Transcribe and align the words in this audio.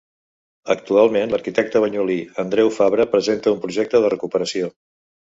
Actualment 0.75 1.33
l'arquitecte 1.33 1.81
banyolí, 1.83 2.15
Andreu 2.43 2.71
Fabra, 2.77 3.05
presenta 3.11 3.53
un 3.57 3.61
projecte 3.67 4.01
de 4.07 4.11
recuperació. 4.15 4.71